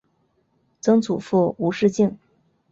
[0.79, 2.17] 曾祖父吴仕敬。